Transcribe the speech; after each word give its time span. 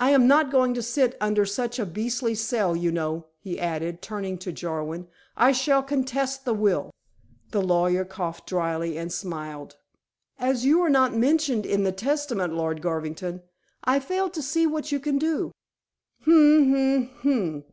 I 0.00 0.10
am 0.10 0.26
not 0.26 0.50
going 0.50 0.74
to 0.74 0.82
sit 0.82 1.16
under 1.20 1.46
such 1.46 1.78
a 1.78 1.86
beastly 1.86 2.34
sell 2.34 2.74
you 2.74 2.90
know," 2.90 3.26
he 3.38 3.60
added, 3.60 4.02
turning 4.02 4.36
to 4.38 4.50
Jarwin. 4.50 5.06
"I 5.36 5.52
shall 5.52 5.84
contest 5.84 6.44
the 6.44 6.52
will." 6.52 6.90
The 7.52 7.62
lawyer 7.62 8.04
coughed 8.04 8.46
dryly 8.48 8.98
and 8.98 9.12
smiled. 9.12 9.76
"As 10.36 10.64
you 10.64 10.82
are 10.82 10.90
not 10.90 11.14
mentioned 11.14 11.64
in 11.64 11.84
the 11.84 11.92
testament, 11.92 12.54
Lord 12.54 12.82
Garvington, 12.82 13.42
I 13.84 14.00
fail 14.00 14.28
to 14.30 14.42
see 14.42 14.66
what 14.66 14.90
you 14.90 14.98
can 14.98 15.16
do." 15.16 15.52
"Hum! 16.22 16.72
hum! 16.72 17.10
hum!" 17.22 17.64